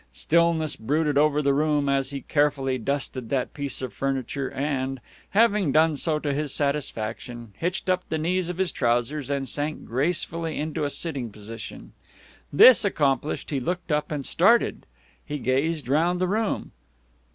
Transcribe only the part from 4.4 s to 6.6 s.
and, having done so to his